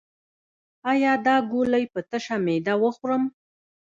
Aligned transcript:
ایا 0.91 1.13
دا 1.25 1.35
ګولۍ 1.51 1.83
په 1.93 1.99
تشه 2.09 2.35
معده 2.45 2.73
وخورم؟ 2.83 3.23